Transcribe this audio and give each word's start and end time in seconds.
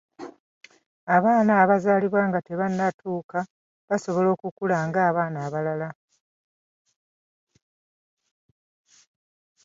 Abaana 1.15 1.51
abazaalibwa 1.63 2.21
nga 2.29 2.39
tebannatuuka 2.47 3.39
basobola 3.89 4.29
okukula 4.35 4.77
ng'abaana 4.87 5.37
abalala. 5.47 5.89